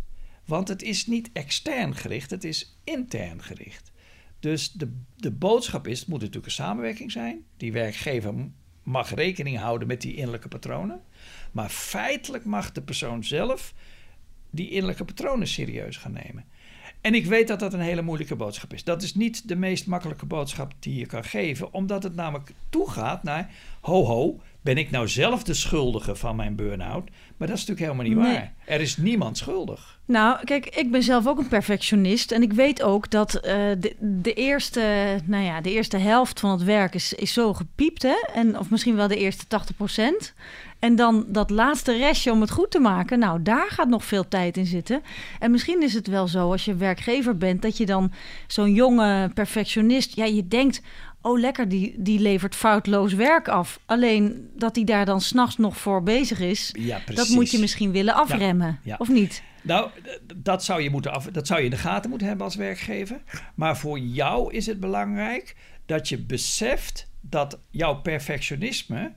[0.46, 3.92] Want het is niet extern gericht, het is intern gericht.
[4.40, 7.46] Dus de, de boodschap is, het moet natuurlijk een samenwerking zijn.
[7.58, 8.34] Die werkgever
[8.86, 11.02] mag rekening houden met die innerlijke patronen.
[11.52, 13.74] Maar feitelijk mag de persoon zelf
[14.50, 16.46] die innerlijke patronen serieus gaan nemen.
[17.02, 18.84] En ik weet dat dat een hele moeilijke boodschap is.
[18.84, 23.24] Dat is niet de meest makkelijke boodschap die je kan geven, omdat het namelijk toegaat
[23.24, 27.10] naar: ho ho, ben ik nou zelf de schuldige van mijn burn-out?
[27.38, 28.40] Maar dat is natuurlijk helemaal niet Nee.
[28.40, 28.54] waar.
[28.66, 29.95] Er is niemand schuldig.
[30.08, 32.32] Nou, kijk, ik ben zelf ook een perfectionist.
[32.32, 34.82] En ik weet ook dat eh, de, de, eerste,
[35.26, 38.04] nou ja, de eerste helft van het werk is, is zo gepiept.
[38.04, 38.16] Hè?
[38.34, 39.46] En, of misschien wel de eerste
[40.26, 40.34] 80%
[40.80, 43.20] En dan dat laatste restje om het goed te maken.
[43.20, 45.02] Nou, daar gaat nog veel tijd in zitten.
[45.40, 47.62] En misschien is het wel zo als je werkgever bent...
[47.62, 48.12] dat je dan
[48.48, 50.16] zo'n jonge perfectionist...
[50.16, 50.82] Ja, je denkt...
[51.22, 53.80] Oh, lekker, die, die levert foutloos werk af.
[53.86, 56.70] Alleen dat hij daar dan s'nachts nog voor bezig is...
[56.80, 57.02] Ja.
[57.14, 58.96] Dat moet je misschien willen afremmen, ja.
[59.00, 59.44] of niet?
[59.66, 59.90] Nou,
[60.36, 63.22] dat zou, je moeten af, dat zou je in de gaten moeten hebben als werkgever.
[63.56, 69.14] Maar voor jou is het belangrijk dat je beseft dat jouw perfectionisme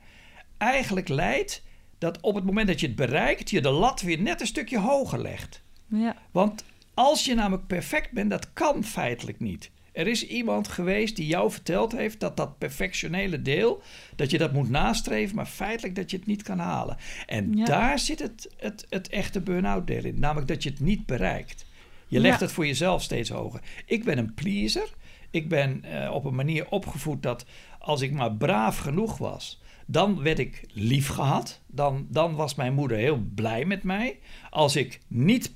[0.59, 1.63] eigenlijk leidt
[1.99, 4.79] dat op het moment dat je het bereikt, je de lat weer net een stukje
[4.79, 5.63] hoger legt.
[5.87, 6.17] Ja.
[6.31, 9.71] Want als je namelijk perfect bent, dat kan feitelijk niet.
[9.99, 13.83] Er is iemand geweest die jou verteld heeft dat dat perfectionele deel,
[14.17, 16.97] dat je dat moet nastreven, maar feitelijk dat je het niet kan halen.
[17.27, 17.65] En Ja.
[17.65, 21.67] daar zit het, het, het echte burn-out deel in, namelijk dat je het niet bereikt.
[22.09, 22.45] Je legt Ja.
[22.45, 23.61] het voor jezelf steeds hoger.
[23.87, 24.89] Ik ben een pleaser.
[25.31, 27.45] Ik ben eh, op een manier opgevoed dat
[27.79, 31.61] als ik maar braaf genoeg was, dan werd ik lief gehad.
[31.67, 34.19] Dan, dan was mijn moeder heel blij met mij.
[34.51, 35.55] Als ik niet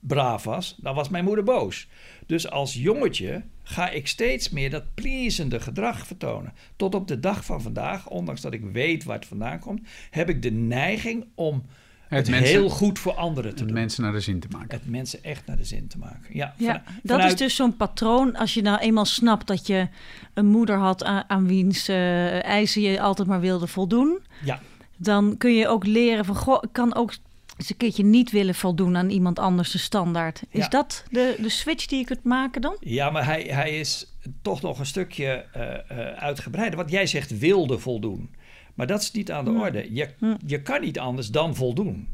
[0.00, 1.88] braaf was, dan was mijn moeder boos.
[2.26, 6.52] Dus als jongetje ga ik steeds meer dat pleasende gedrag vertonen.
[6.76, 9.80] Tot op de dag van vandaag, ondanks dat ik weet waar het vandaan komt,
[10.10, 11.64] heb ik de neiging om
[12.08, 13.76] het, mensen- heel goed voor anderen te Om doen.
[13.76, 14.78] mensen naar de zin te maken.
[14.78, 16.36] Het mensen echt naar de zin te maken.
[16.36, 18.36] Ja, Ja, van- dat vanuit- is dus zo'n patroon.
[18.36, 19.88] Als je nou eenmaal snapt dat je
[20.34, 24.60] een moeder had aan, aan wiens eh, eisen je altijd maar wilde voldoen, Ja,
[24.96, 27.14] dan kun je ook leren van, goh, ik kan ook
[27.56, 30.42] eens een keertje niet willen voldoen aan iemand anders de standaard.
[30.50, 30.68] Is Ja.
[30.68, 32.76] dat de, de switch die je kunt maken dan?
[32.80, 36.76] ja maar hij, hij is toch nog een stukje eh, eh, uitgebreider.
[36.76, 38.34] Want jij zegt wilde voldoen.
[38.74, 39.94] Maar dat is niet aan de orde.
[39.94, 40.08] Je,
[40.46, 42.08] je kan niet anders dan voldoen.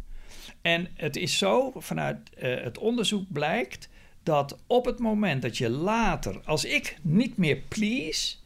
[0.61, 3.89] En het is zo, vanuit eh, het onderzoek blijkt
[4.23, 8.37] dat op het moment dat je later, als ik niet meer please,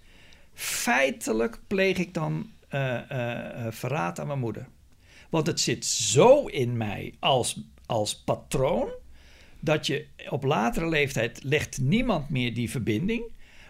[0.54, 2.50] feitelijk pleeg ik dan
[3.70, 4.66] verraad aan mijn moeder.
[5.30, 8.88] Want het zit zo in mij als, als patroon,
[9.60, 13.24] dat je op latere leeftijd legt niemand meer die verbinding.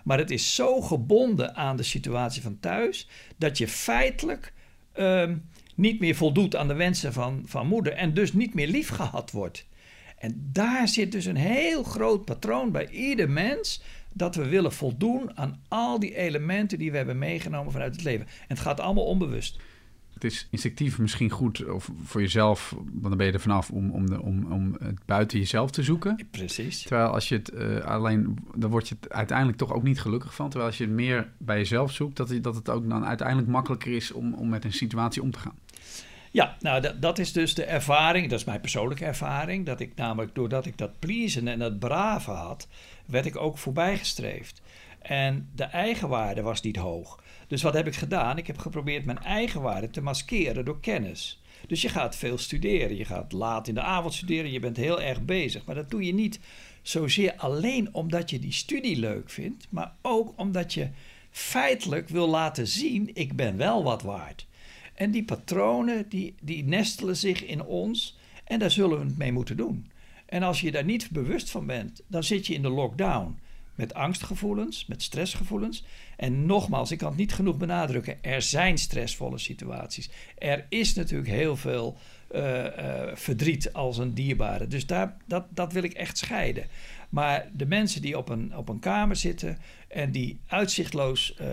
[0.05, 4.53] Maar het is zo gebonden aan de situatie van thuis, dat je feitelijk
[4.93, 5.37] ehm,
[5.75, 9.31] niet meer voldoet aan de wensen van, van moeder en dus niet meer lief gehad
[9.31, 9.67] wordt.
[10.19, 15.37] En daar zit dus een heel groot patroon bij ieder mens dat we willen voldoen
[15.37, 18.27] aan al die elementen die we hebben meegenomen vanuit het leven.
[18.27, 19.59] En het gaat allemaal onbewust.
[20.17, 23.91] Het is instinctief misschien goed of voor jezelf, want dan ben je er vanaf om,
[23.91, 26.27] om, de, om, om het buiten jezelf te zoeken.
[26.31, 26.83] Precies.
[26.83, 30.35] Terwijl als je het uh, alleen, dan word je het uiteindelijk toch ook niet gelukkig
[30.35, 30.49] van.
[30.49, 33.93] Terwijl als je het meer bij jezelf zoekt, dat, dat het ook dan uiteindelijk makkelijker
[33.93, 35.59] is om, om met een situatie om te gaan.
[36.31, 39.93] Ja, nou dat, dat is dus de ervaring, dat is mijn persoonlijke ervaring, dat ik
[39.95, 42.69] namelijk doordat ik dat pleasen en dat braven had,
[43.07, 44.63] werd ik ook voorbijgestreefd.
[44.99, 47.19] En de eigenwaarde was niet hoog.
[47.47, 48.39] Dus wat heb ik gedaan?
[48.39, 51.41] Ik heb geprobeerd mijn eigenwaarde te maskeren door kennis.
[51.67, 55.03] Dus je gaat veel studeren, je gaat laat in de avond studeren, je bent heel
[55.03, 55.65] erg bezig.
[55.65, 56.41] Maar dat doe je niet
[56.83, 60.89] zozeer alleen omdat je die studie leuk vindt, maar ook omdat je
[61.31, 64.47] feitelijk wil laten zien: ik ben wel wat waard.
[64.95, 69.33] En die patronen die, die nestelen zich in ons en daar zullen we het mee
[69.33, 69.91] moeten doen.
[70.27, 73.39] En als je daar niet bewust van bent, dan zit je in de lockdown
[73.77, 75.85] met angstgevoelens, met stressgevoelens.
[76.17, 80.11] En nogmaals, ik kan het niet genoeg benadrukken, er zijn stressvolle situaties.
[80.39, 81.97] Er is natuurlijk heel veel
[82.35, 82.71] uh, uh,
[83.15, 84.67] verdriet als een dierbare.
[84.67, 86.67] Dus daar, dat, dat wil ik echt scheiden.
[87.09, 89.59] Maar de mensen die op een, op een kamer zitten
[89.89, 91.47] en die uitzichtloos uh,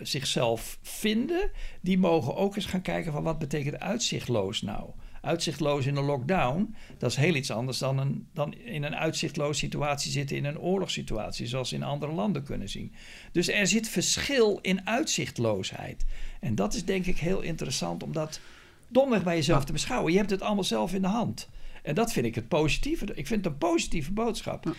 [0.00, 1.50] zichzelf vinden,
[1.80, 4.90] die mogen ook eens gaan kijken van wat betekent uitzichtloos nou?
[5.20, 9.58] Uitzichtloos in een lockdown, dat is heel iets anders dan, een, dan in een uitzichtloos
[9.58, 12.92] situatie zitten in een oorlogssituatie, zoals in andere landen kunnen zien.
[13.32, 16.04] Dus er zit verschil in uitzichtloosheid.
[16.40, 18.40] En dat is denk ik heel interessant om dat
[18.88, 20.12] domweg bij jezelf te beschouwen.
[20.12, 21.48] Je hebt het allemaal zelf in de hand.
[21.88, 23.04] En dat vind ik het positieve.
[23.04, 24.74] Ik vind het een positieve boodschap.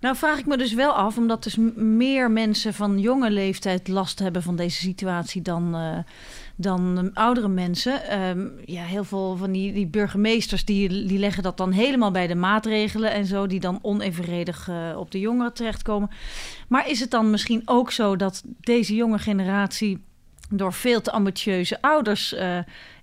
[0.00, 4.18] Nou vraag ik me dus wel af, omdat dus meer mensen van jonge leeftijd last
[4.18, 5.98] hebben van deze situatie dan, uh,
[6.56, 8.20] dan oudere mensen.
[8.28, 12.26] Um, ja, heel veel van die, die burgemeesters die, die leggen dat dan helemaal bij
[12.26, 16.10] de maatregelen en zo, die dan onevenredig uh, op de jongeren terechtkomen.
[16.68, 20.04] Maar is het dan misschien ook zo dat deze jonge generatie
[20.50, 22.34] door veel te ambitieuze ouders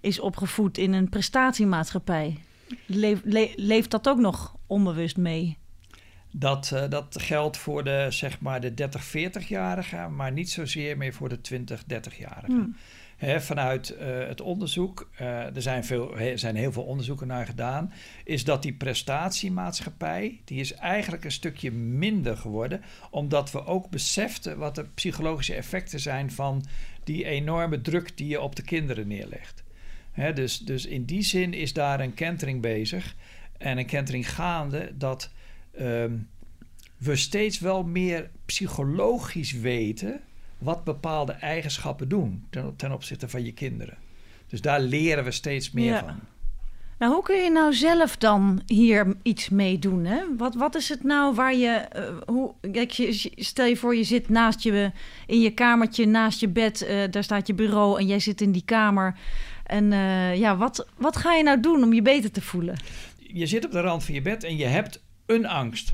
[0.02, 2.38] is opgevoed in een prestatiemaatschappij?
[2.86, 5.58] Leef, le, leeft dat ook nog onbewust mee?
[6.32, 11.14] Dat, uh, dat geldt voor de, zeg maar de 30, 40-jarigen, maar niet zozeer meer
[11.14, 12.46] voor de 20, 30-jarigen.
[12.46, 12.76] Hmm.
[13.18, 17.46] He, vanuit uh, het onderzoek, uh, er zijn, veel, he, zijn heel veel onderzoeken naar
[17.46, 23.90] gedaan, is dat die prestatiemaatschappij, die is eigenlijk een stukje minder geworden, omdat we ook
[23.90, 26.66] beseften wat de psychologische effecten zijn van
[27.04, 29.64] die enorme druk die je op de kinderen neerlegt.
[30.20, 33.16] He, dus, dus in die zin is daar een kentering bezig
[33.58, 35.30] en een kentering gaande dat
[35.80, 36.30] um,
[36.98, 40.22] we steeds wel meer psychologisch weten
[40.58, 43.98] wat bepaalde eigenschappen doen ten, ten, opzichte van je kinderen.
[44.48, 46.00] Dus daar leren we steeds meer ja.
[46.00, 46.20] van.
[46.98, 50.06] Nou, hoe kun je nou zelf dan hier iets mee doen?
[50.06, 50.22] Hè?
[50.38, 54.04] Wat, wat is het nou waar je, uh, hoe, kijk, je, stel je voor je
[54.04, 54.92] zit naast je,
[55.28, 58.52] in je kamertje, naast je bed, uh, daar staat je bureau en jij zit in
[58.52, 59.16] die kamer.
[59.70, 62.80] En uh, ja, wat, wat ga je nou doen om je beter te voelen?
[63.18, 65.94] Je zit op de rand van je bed en je hebt een angst.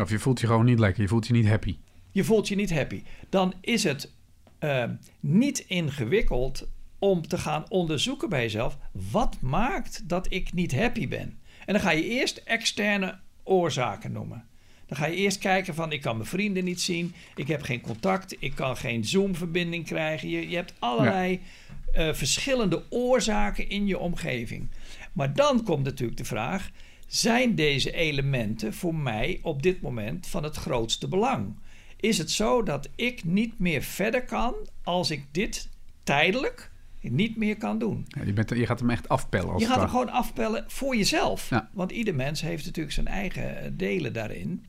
[0.00, 1.76] Of je voelt je gewoon niet lekker, je voelt je niet happy.
[2.10, 3.02] Je voelt je niet happy.
[3.28, 4.12] Dan is het
[4.60, 4.84] uh,
[5.20, 6.68] niet ingewikkeld
[6.98, 8.78] om te gaan onderzoeken bij jezelf:
[9.10, 11.38] wat maakt dat ik niet happy ben?
[11.66, 14.44] En dan ga je eerst externe oorzaken noemen.
[14.86, 17.80] Dan ga je eerst kijken van ik kan mijn vrienden niet zien, ik heb geen
[17.80, 20.28] contact, ik kan geen Zoom-verbinding krijgen.
[20.28, 21.38] Je, je hebt allerlei ja.
[21.94, 24.68] Uh, verschillende oorzaken in je omgeving.
[25.12, 26.70] Maar dan komt natuurlijk de vraag:
[27.06, 31.54] zijn deze elementen voor mij op dit moment van het grootste belang?
[31.96, 35.68] Is het zo dat ik niet meer verder kan als ik dit
[36.02, 36.70] tijdelijk
[37.00, 38.04] niet meer kan doen?
[38.08, 39.52] Ja, je, bent, je, gaat hem echt afpellen.
[39.52, 41.50] Als je gaat hem gewoon afpellen voor jezelf.
[41.50, 41.70] Ja.
[41.72, 44.64] Want ieder mens heeft natuurlijk zijn eigen delen daarin.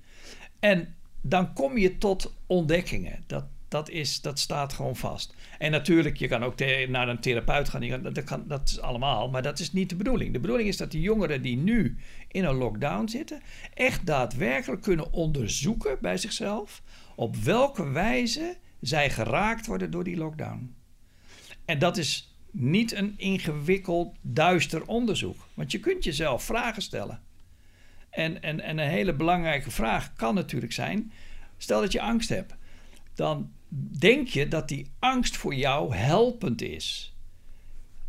[0.60, 3.23] En dan kom je tot ontdekkingen.
[3.27, 5.34] Dat, dat, is, dat staat gewoon vast.
[5.58, 8.13] En natuurlijk, je kan ook naar een therapeut gaan.
[8.13, 10.34] Dat, kan, dat is allemaal, maar dat is niet de bedoeling.
[10.34, 13.41] De bedoeling is dat die jongeren die nu in een lockdown zitten...
[13.73, 16.82] echt daadwerkelijk kunnen onderzoeken bij zichzelf...
[17.15, 20.75] op welke wijze zij geraakt worden door die lockdown.
[21.65, 25.47] En dat is niet een ingewikkeld, duister onderzoek.
[25.53, 27.21] Want je kunt jezelf vragen stellen.
[28.10, 31.12] En, en, en een hele belangrijke vraag kan natuurlijk zijn:
[31.58, 32.55] stel dat je angst hebt,
[33.13, 33.51] dan
[33.99, 37.15] denk je dat die angst voor jou helpend is.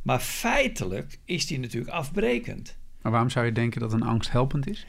[0.02, 2.76] Maar feitelijk is die natuurlijk afbrekend.
[3.02, 4.86] Maar waarom zou je denken dat een angst helpend is?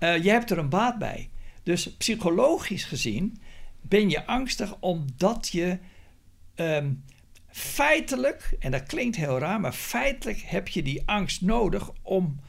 [0.00, 1.30] Uh, je hebt er een baat bij.
[1.62, 3.40] Dus psychologisch gezien
[3.80, 5.78] ben je angstig omdat je
[6.56, 7.04] um,
[7.48, 12.40] feitelijk, en dat klinkt heel raar, maar feitelijk heb je die angst nodig om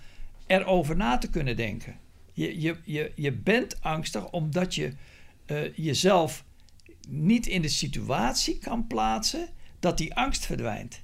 [0.47, 1.99] erover na te kunnen denken.
[2.34, 4.93] Je, je, je, je bent angstig omdat je
[5.47, 6.45] uh, jezelf
[7.10, 11.02] niet in de situatie kan plaatsen dat die angst verdwijnt.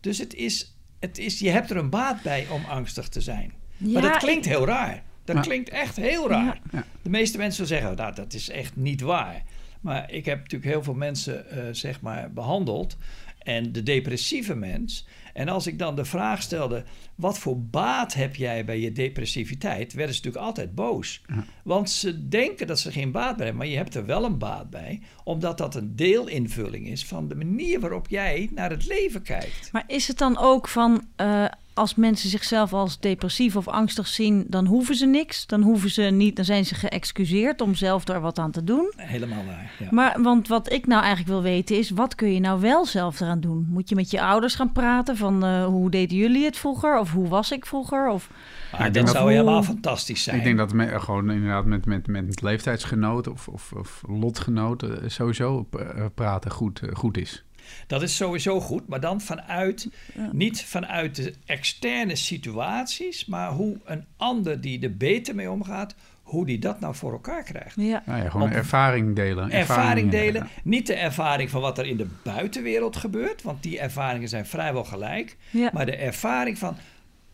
[0.00, 3.52] Dus het is, het is, je hebt er een baat bij om angstig te zijn.
[3.76, 5.02] Ja, maar dat klinkt heel raar.
[5.24, 6.60] Dat klinkt echt heel raar.
[6.72, 6.84] Ja.
[7.02, 9.42] De meeste mensen zullen zeggen, nou, dat is echt niet waar.
[9.80, 12.96] Maar ik heb natuurlijk heel veel mensen eh, zeg maar behandeld.
[13.38, 15.06] En de depressieve mens.
[15.36, 19.92] En als ik dan de vraag stelde, wat voor baat heb jij bij je depressiviteit?
[19.92, 21.22] Werden ze natuurlijk altijd boos.
[21.64, 23.56] Want ze denken dat ze geen baat bij hebben.
[23.56, 25.00] Maar je hebt er wel een baat bij.
[25.24, 29.72] Omdat dat een deelinvulling is van de manier waarop jij naar het leven kijkt.
[29.72, 31.44] Maar is het dan ook van eh,
[31.76, 36.02] als mensen zichzelf als depressief of angstig zien, dan hoeven ze niks, dan hoeven ze
[36.02, 38.92] niet, dan zijn ze geëxcuseerd om zelf daar wat aan te doen.
[38.96, 39.70] Helemaal waar.
[39.78, 39.86] Ja.
[39.90, 43.20] Maar want wat ik nou eigenlijk wil weten is, wat kun je nou wel zelf
[43.20, 43.66] eraan doen?
[43.70, 47.12] Moet je met je ouders gaan praten van eh, hoe deden jullie het vroeger of
[47.12, 48.08] hoe was ik vroeger?
[48.08, 48.30] Of
[48.78, 50.36] denk dat dat- zou helemaal fantastisch zijn.
[50.36, 55.08] Ik denk dat me, gewoon inderdaad met, met, met leeftijdsgenoten of, of, of lotgenoten eh,
[55.08, 57.44] sowieso eh, praten goed, goed is.
[57.86, 59.88] Dat is sowieso goed, maar dan vanuit,
[60.32, 66.46] niet vanuit de externe situaties, maar hoe een ander die er beter mee omgaat, hoe
[66.46, 67.74] die dat nou voor elkaar krijgt.
[67.76, 69.50] ja, Nou ja, gewoon Op- ervaring delen.
[69.50, 74.28] Ervaring delen, niet de ervaring van wat er in de buitenwereld gebeurt, want die ervaringen
[74.28, 75.70] zijn vrijwel gelijk, ja.
[75.72, 76.76] maar de ervaring van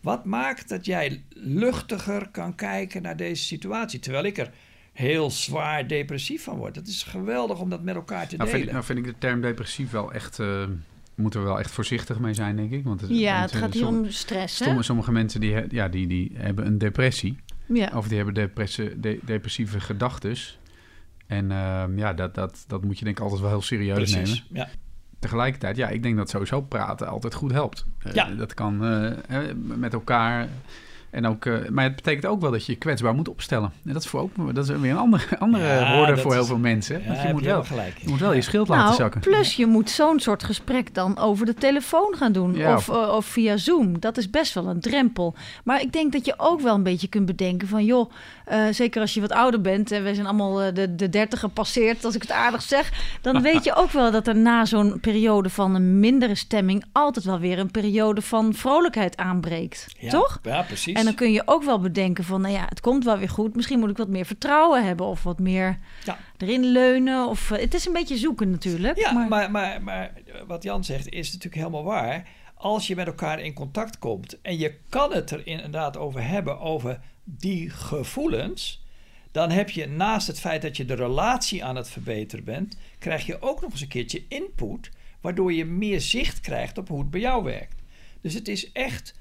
[0.01, 4.51] wat maakt dat jij luchtiger kan kijken naar deze situatie, terwijl ik er
[4.93, 6.77] heel zwaar depressief van word.
[6.77, 8.51] Het is geweldig om dat met elkaar te Nou delen.
[8.51, 10.39] vind, ik, nou vind ik de term depressief wel echt...
[10.39, 10.65] eh
[11.15, 12.85] moeten we wel echt voorzichtig mee zijn, denk ik.
[12.85, 14.65] Want het, ja, het gaat hier om stress, hè?
[14.65, 17.39] Sommige, sommige mensen die, ja, die, die hebben een depressie.
[17.67, 17.91] Ja.
[17.95, 20.59] Of die hebben depressie, de- depressieve gedachtes.
[21.27, 24.23] En ehm, ja, dat, dat, dat moet je denk ik altijd wel heel serieus nemen.
[24.29, 24.47] Precies.
[24.51, 24.69] Ja.
[25.19, 27.87] Tegelijkertijd, ja, ik denk dat sowieso praten altijd goed helpt.
[27.99, 28.25] Eh, Ja.
[28.31, 29.11] Dat kan eh,
[29.49, 30.49] eh, met elkaar.
[31.13, 33.73] En ook, eh, maar het betekent ook wel dat je je kwetsbaar moet opstellen.
[33.87, 36.45] En dat is, voor ook, dat is weer een andere, andere Ja, woorden voor heel
[36.45, 37.03] veel mensen.
[37.05, 37.99] Ja, je moet, je wel, gelijk.
[37.99, 39.21] je moet wel je schild laten Nou, zakken.
[39.21, 42.55] plus je moet zo'n soort gesprek dan over de telefoon gaan doen.
[42.55, 44.01] Ja, of, of- eh, of via Zoom.
[44.01, 45.35] Dat is best wel een drempel.
[45.65, 47.85] Maar ik denk dat je ook wel een beetje kunt bedenken van...
[47.85, 48.11] joh,
[48.53, 49.91] eh, zeker als je wat ouder bent...
[49.91, 53.17] en wij zijn allemaal eh, de, de dertig gepasseerd, als ik het aardig zeg...
[53.21, 56.85] dan weet je ook wel dat er na zo'n periode van een mindere stemming...
[56.93, 59.87] altijd wel weer een periode van vrolijkheid aanbreekt.
[59.99, 60.39] Ja, Toch?
[60.43, 60.99] Ja, precies.
[60.99, 63.57] En dan kun je ook wel bedenken van, nou ja, het komt wel weer goed.
[63.57, 66.19] Misschien moet ik wat meer vertrouwen hebben of wat meer Ja.
[66.39, 67.29] erin leunen.
[67.29, 68.99] Of, eh, het is een beetje zoeken natuurlijk.
[68.99, 70.13] Ja, maar, maar, maar, maar,
[70.47, 72.29] wat Jan zegt is natuurlijk helemaal waar.
[72.55, 76.61] Als je met elkaar in contact komt en je kan het er inderdaad over hebben,
[76.61, 77.01] over
[77.39, 78.85] die gevoelens,
[79.31, 83.27] dan heb je naast het feit dat je de relatie aan het verbeteren bent, krijg
[83.27, 84.91] je ook nog eens een keertje input,
[85.21, 87.83] waardoor je meer zicht krijgt op hoe het bij jou werkt.
[88.21, 89.19] Dus het is echt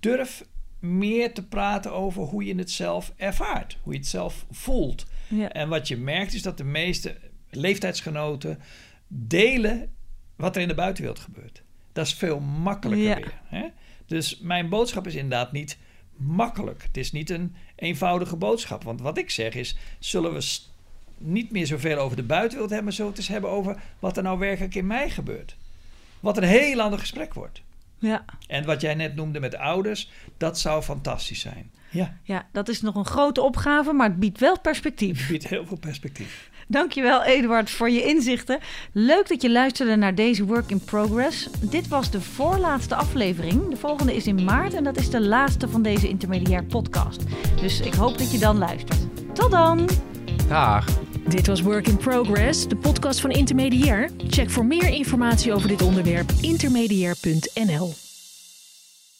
[0.00, 0.44] durf
[0.80, 5.06] meer te praten over hoe je het zelf ervaart, hoe je het zelf voelt.
[5.28, 5.52] ja.
[5.52, 7.16] En wat je merkt is dat de meeste
[7.50, 8.58] leeftijdsgenoten
[9.08, 9.94] delen
[10.36, 11.62] wat er in de buitenwereld gebeurt.
[11.92, 13.14] Dat is veel makkelijker Ja.
[13.16, 13.40] weer.
[13.44, 13.66] Hè?
[14.06, 15.78] Dus mijn boodschap is inderdaad niet
[16.16, 16.82] makkelijk.
[16.82, 18.82] Het is niet een eenvoudige boodschap.
[18.84, 20.58] Want wat ik zeg is, zullen we
[21.18, 24.16] niet meer zoveel over de buitenwereld hebben, maar zullen we het eens hebben over wat
[24.16, 25.56] er nou werkelijk in mij gebeurt.
[26.20, 27.62] Wat een heel ander gesprek wordt.
[27.98, 28.24] Ja.
[28.46, 31.70] En wat jij net noemde met ouders, dat zou fantastisch zijn.
[31.90, 35.18] Ja, ja, dat is nog een grote opgave, maar het biedt wel perspectief.
[35.18, 36.50] het biedt heel veel perspectief.
[36.66, 38.58] Dankjewel Eduard voor je inzichten.
[38.92, 41.48] Leuk dat je luisterde naar deze Work in Progress.
[41.60, 43.68] Dit was de voorlaatste aflevering.
[43.68, 47.22] De volgende is in maart en dat is de laatste van deze intermediair podcast.
[47.60, 49.06] Dus ik hoop dat je dan luistert.
[49.32, 49.88] Tot dan!
[50.48, 50.86] Dag.
[51.28, 54.10] Dit was Work in Progress, de podcast van Intermediair.
[54.28, 58.05] Check voor meer informatie over dit onderwerp intermediair.nl.